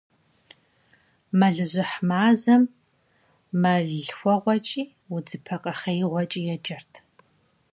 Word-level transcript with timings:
Мэлыжьыхь 1.39 1.97
мазэм 2.07 2.63
мэллъхуэгъуэкӀи 3.61 4.81
удзыпэ 5.15 5.55
къэхъеигъуэкӀи 5.63 6.41
еджэрт. 6.53 6.93